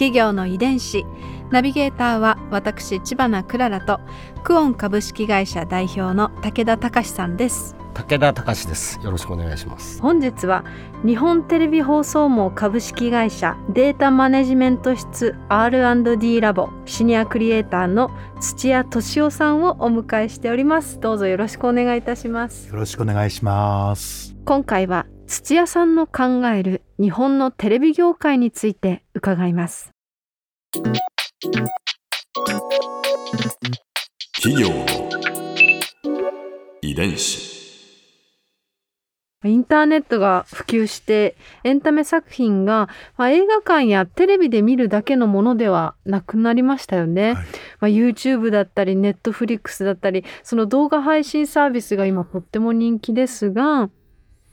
[0.00, 1.04] 企業の遺伝子。
[1.50, 4.00] ナビゲーターは私千葉なクララと
[4.42, 7.76] クオン株式会社代表の武田隆さんです。
[7.92, 8.98] 武田隆です。
[9.04, 10.00] よろしくお願いします。
[10.00, 10.64] 本日は
[11.04, 18.10] 日本テレビ放送網株式会社データマネジメント室 R&D ラボシニアクリエイターの
[18.40, 20.98] 土屋俊夫さんをお迎えしております。
[20.98, 22.68] どうぞよろしくお願いいたします。
[22.68, 24.34] よろしくお願いします。
[24.46, 29.92] 今回は土屋さんの考える日本のテレビ業界について伺います
[34.42, 34.86] 企業の
[36.82, 37.48] 遺伝子。
[39.44, 47.32] インターネットが普及してエンタメ作品が、まあ、映画館やテレビで見るだけのものではなくなりましたよね。
[47.32, 47.42] はいま
[47.82, 53.90] あ、YouTube だったり Netflix だったりその動画配信サービスが今とっても人気ですが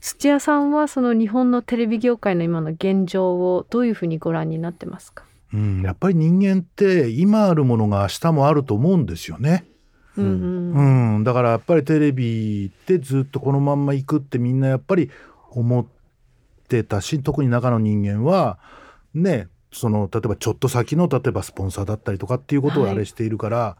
[0.00, 9.66] 土屋さんはその日本のテレビ業界の今の現状をどういうふうにご覧になってますか、うん、やっぱり人間って今あるものが明日もあると思うんですよね。
[10.16, 11.18] うんううん。
[11.20, 15.10] ん、だからやっぱりテレビってずっとこのまんま行くってみんなやっぱり
[15.50, 15.86] 思っ
[16.68, 18.58] てたし特に中の人間は
[19.14, 22.92] ねその例えばちょっと先の例えばスポンサーだったりとかっていうことをはい。
[22.92, 23.76] あれしているから、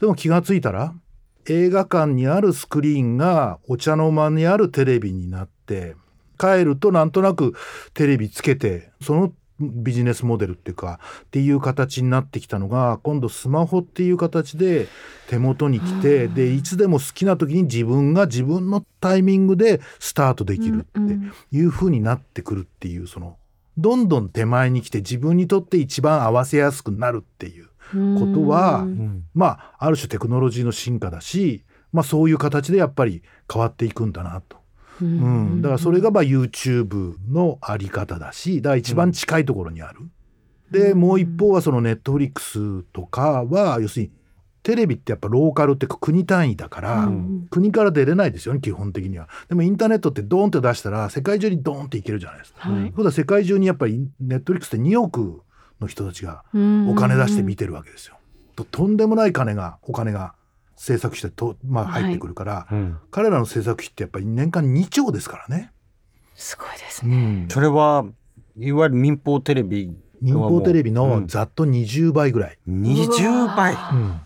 [0.00, 0.94] でも気がついたら
[1.48, 5.96] 映画館にあるスクリーンがお茶の間にあるテレビになって
[6.38, 7.54] 帰るとなんとなく
[7.94, 14.88] テレビつけてそのビジネスモデルっていうかっていう形になってきたのが今度スマホっていう形で
[15.28, 23.36] 手元に来てうんでいつでも好きな時に自分が自分のタイミングでスタートできるっていう風になってくるっていうその
[23.78, 33.22] どんどん手前に来て自分にとって一番合わせやすくなるっていうことはうんまあある種テクノロジーの進化だし、まあ、そういう形でやっぱり
[33.52, 34.58] 変わっていくんだなと。
[35.00, 40.00] うん、だからそれがまあ YouTube のあり方だしだから一番近いところにある。
[40.70, 44.12] でもう一方はその Netflix とかは要するに
[44.62, 49.28] テレビってやっぱローカルって国単位だから、うん国から出れないですよね基本的には。
[49.48, 52.70] でもインターネットってドーンって出したら世界中にドーンっていけるじゃないですか。
[52.70, 55.42] はいということは世界中にやっぱり Netflix って2億
[55.82, 56.44] の人たちが
[56.88, 58.16] お金出して見てるわけですよ。
[58.56, 60.34] ととんでもない金がお金が
[60.76, 62.98] 制作してと、まあ、入ってくるから、うん。
[63.10, 65.72] 彼らの制作費ってやっぱり年間2兆ですからね。
[66.34, 67.46] すごいですね。
[67.50, 68.04] それは
[68.58, 70.96] いわゆる民放テレビ民放テレビうん。
[70.96, 72.58] のざっと20倍ぐらい。
[72.68, 73.74] 20倍。
[73.74, 74.20] うん。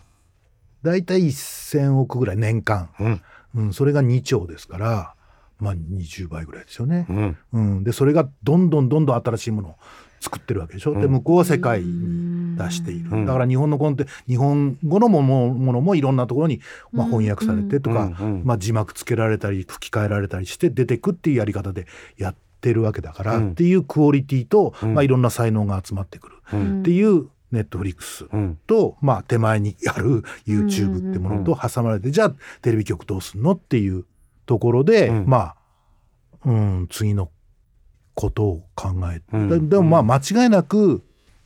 [0.83, 3.21] だいたい1000億ぐらい年間、うん。
[3.55, 5.13] うん、それが2兆ですから、
[5.59, 7.07] まあ、20倍ぐらいですよね。
[7.09, 7.13] う。
[7.13, 7.37] ん。
[7.53, 9.75] うん、でそれがどんどんどんどん新しいものを
[10.19, 10.93] 作ってるわけでしょ？
[10.95, 11.11] でうん。
[11.11, 13.25] 向こうは世界に出している、うん。
[13.25, 16.61] だから日本のコンテ日本語のものものもいろんなところに、
[16.91, 18.37] まあ、うん翻訳されてとか、うん。
[18.37, 18.41] うん。
[18.43, 23.51] まあ、字幕つけられたり吹き替えられたりして出てくっていうやり方でやってるわけだから、うん。
[23.51, 24.93] っていうクオリティと、うん。
[24.93, 26.35] まあ、いろんな才能が集まってくる。
[26.53, 26.79] うん。
[26.81, 28.59] っていうネットフリックスうん。
[28.67, 33.51] と、まあ、手前にある YouTube ってものと挟まれて、じゃあテレビ局どうすんの？
[33.51, 34.05] っていう
[34.45, 35.25] ところで、うん。
[35.27, 35.55] まあ、
[36.45, 37.29] うん、次の
[38.17, 39.49] ことを考えて、うん。
[39.49, 41.03] ででもまあ間違いなく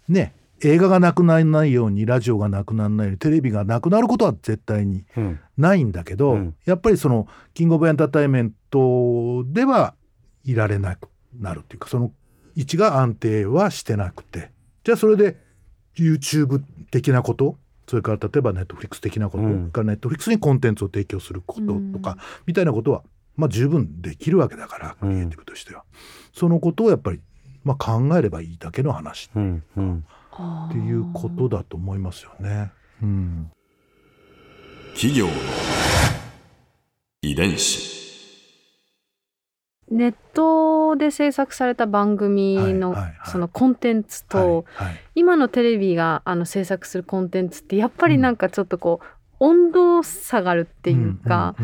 [0.07, 5.39] ね映画がなくならないようにラジオがなくならないようにテレビがなくなることは絶対にうん。
[5.57, 6.55] ないんだけど、うん。
[6.65, 9.95] やっぱりそのキングオブエンターテインメントでは
[10.45, 12.11] いられなくなるっていうかその
[12.55, 14.51] 位置が安定はしてなくて。
[14.83, 15.37] じゃあそれで
[15.95, 19.71] YouTube 的なことそれから例えば Netflix 的なこと、うん。
[19.71, 23.03] から Netflix にコンテンツを提供することとか、みたいなことは、
[23.35, 25.83] まあ、十分できるわけだからクリエイティブとしては、
[26.33, 27.21] そのことをやっぱり、
[27.63, 30.05] まあ、考えればいいだけの話うんうん。
[30.69, 32.71] っていうことだと思いますよね。
[33.01, 33.51] うん。
[34.93, 35.33] 企業の
[37.21, 37.91] 遺伝子。
[39.89, 43.29] ネットで制作された番組のはいはいはい。
[43.29, 44.99] そのコンテンツと、はいはい。
[45.15, 49.05] 今のテレビがあの制作するコンテンツってやっぱりなんかちょっとこう、
[49.43, 51.55] 温度差があるっていうか、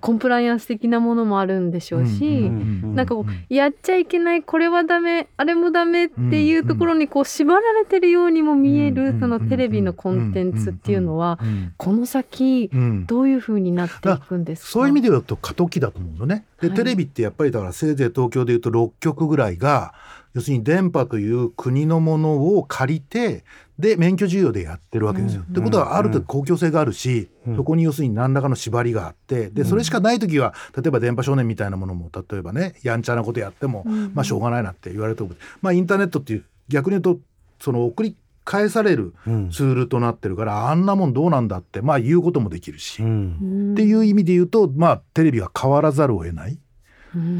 [0.00, 14.70] コンプライアンス的なものもあるんでしょうし、なんかこうやっちゃいけないこれはダメあれもダメっていうところにこう縛られてるようにも見えるそのテレビのコンテンツっていうのはうんこの先うんどういうふうになっていくんですか？
[14.70, 16.46] そういう意味で言うと過渡期だと思うのね。
[16.62, 16.76] で、はい。
[16.78, 19.92] テレビってやっぱりだからせいぜい東京で言うと6局ぐらいが
[20.34, 23.44] 要するに電波という国のものを借りて
[23.78, 25.42] で免許授与でやってるわけですよ。
[25.42, 27.56] ってことはある程度公共性があるし、うん。
[27.56, 33.84] そこに要するに何らかの縛りがあってでそれしかない時は例えば電波少年みたいなものも例えばねやんちゃなことやっても、
[34.14, 37.20] まあしょうがないなって言われると思うまあインターネットっていう逆に言うと
[37.60, 39.50] その送り返されるうん。
[39.50, 46.58] ツールとなってるから、あんなもんどうなんだってまあ言うこともできるし、うっんていう意味で言うとまあテレビは変わらざるを得ない、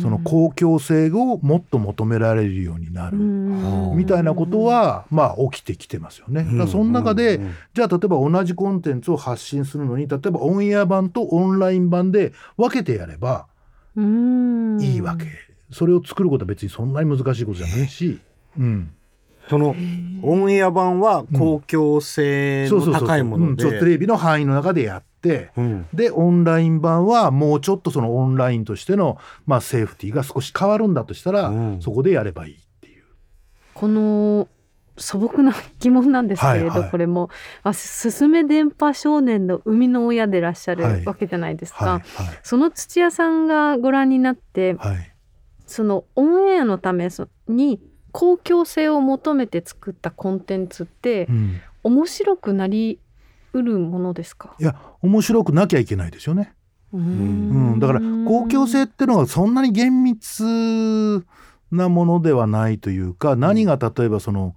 [0.00, 3.16] その公共性をもっと求められるようになる。
[3.18, 6.44] みたいなことはまあ起きてきてますよね。
[6.44, 7.40] だからその中で、
[7.74, 13.46] じゃあ例えば同じコンテンツを発信するのに例えばオンエア版とオンライン版で分けてやれば
[13.96, 15.26] いいわけ。
[15.70, 18.20] それを作ることは別にそんなに難しいことじゃないし、
[18.58, 18.90] うん、
[19.48, 19.74] その
[20.22, 23.56] オンエア版は公共性のそうそうそう高いものうん。
[23.56, 25.07] そうテで、レビの範囲の中でやって。
[25.56, 25.86] うん。
[25.92, 31.82] でオンライン版はもうちょっとそのオンラインとしての、まあ、セーフティーが少し変わるんだとしたら、うん。
[31.82, 33.04] そこでやればいいっていう。
[33.74, 34.48] この
[34.96, 36.90] 素朴な疑問なんですけれど、はいはい。
[36.90, 37.30] これも
[37.62, 41.04] あすすめ電波少年の生みの親でいらっしゃるはい。
[41.04, 42.02] わけじゃないですか、はい
[42.42, 44.96] その土屋さんがご覧になってはい。
[44.96, 45.12] はい
[45.68, 47.78] そのオンエアのためそに
[48.10, 52.98] 公共性を求めて作ったコンテンツってうん、面白くなり
[53.60, 56.54] うるものですか、いや面白くなきゃいけないですよね。
[56.92, 57.76] ううん。
[57.76, 61.24] ん、だから公共性っていうのはそんなに厳密
[61.70, 64.54] なものではないというか何が例えばその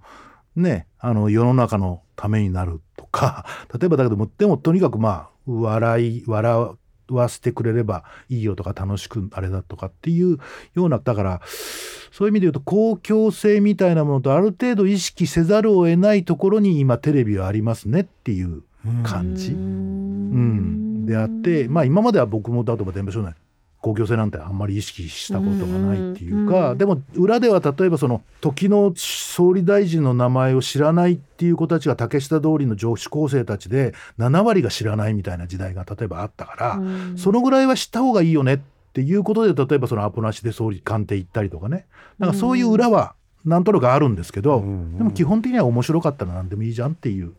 [0.56, 3.44] ねあの世の中のためになるとか
[3.78, 6.70] 例えばだけどもでもとにかくまあ笑い笑
[7.08, 10.38] わせてくれればいいよとか楽しくあれだとかっていう
[10.74, 18.62] ようなだからそういう意味で言うと公共性みたいなものとある程度意識せざるを得ないところに今テレビはありますねっていう
[19.04, 19.52] 感じ？
[19.52, 23.34] うん、であって、まあ、今までは僕も例えば電波少年
[23.80, 37.18] 公共性なんてあんまり意識したことがないっていうか、うんでも裏では例えばその時の総理大臣の名前を知らないっていう子たちが竹下通りの女子高生たちで7割が知らないみたいな時代が例えばあったから、うん。
[37.18, 38.60] そのぐらいは知った方がいいよねっ
[38.92, 41.86] ていうことで例えばそのアポなしで総理官邸行ったりとかね。
[42.20, 44.96] なんかそういう裏はなんとなくあるんですけど、うん。
[44.96, 47.34] でも基本的には面白かったら何でもいいじゃんっていう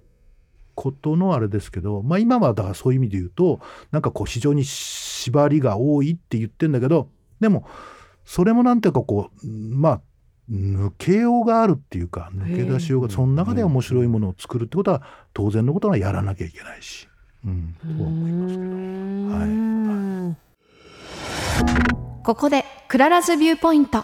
[0.83, 7.07] ことのあれですけど、まあ、今はだからそういう意味で言うとなんかこう非常に縛りが多いって言ってんだけど
[7.39, 7.65] でも
[8.25, 10.01] それもなんていうかこうまあ
[10.51, 15.01] 抜けようがあるっていうか抜け出しようがその中で面白いものを作るってことは
[15.33, 17.07] 当然のことはやらなきゃいけないし、
[17.45, 18.65] うん、とは思いますけど。
[18.65, 18.75] う
[20.30, 20.38] ん。
[22.24, 24.03] ここで Clara's viewpoint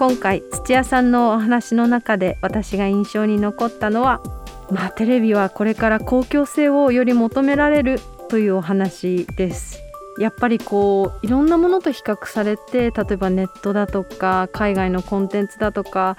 [0.00, 4.22] 今回土屋さんのお話の中で私が印象に残ったのは
[4.70, 8.00] まあテレビはこれから公共性をより求められる
[8.30, 9.78] というお話です。
[10.18, 16.16] やっぱりこういろんなものと比較されて例えばネットだとか海外のコンテンツだとか、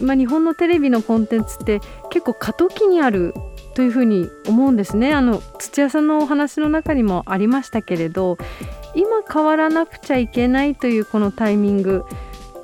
[0.00, 1.80] まあ、日本のテレビのコンテンツって
[2.10, 3.34] 結構過渡期にある
[3.74, 5.12] というふうに思うんですね。
[5.12, 8.38] あの土屋さんのお話の中にもありましたけれど
[8.94, 12.04] 今変わらなくちゃいけないというこのタイミング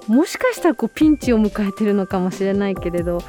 [0.06, 3.22] もしかしたらこうピンチを迎えてるのかもしれないけれど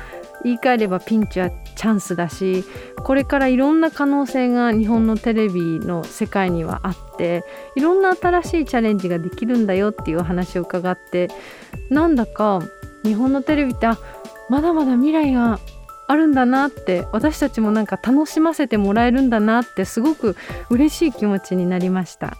[0.44, 2.64] 言い換えればピンチはチャンスだし
[2.98, 7.44] これからいろんな可能性が日本のテレビの世界にはあって
[7.76, 11.30] いろんな新しいチャレンジができるんだよっていうお話を伺って
[11.90, 12.62] なんだか
[13.04, 13.98] 日本のテレビってあ
[14.50, 15.60] まだまだ未来が
[16.08, 20.36] あるんだなって私たちもなんか楽しませてもらえるんだなってすごく
[20.70, 22.36] 嬉しい気持ちになりました。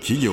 [0.00, 0.32] 企業